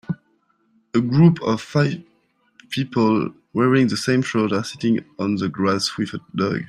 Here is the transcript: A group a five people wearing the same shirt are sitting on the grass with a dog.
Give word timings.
A 0.95 0.99
group 0.99 1.39
a 1.43 1.59
five 1.59 2.01
people 2.71 3.29
wearing 3.53 3.87
the 3.87 3.95
same 3.95 4.23
shirt 4.23 4.51
are 4.51 4.63
sitting 4.63 5.05
on 5.19 5.35
the 5.35 5.47
grass 5.47 5.95
with 5.95 6.15
a 6.15 6.19
dog. 6.35 6.59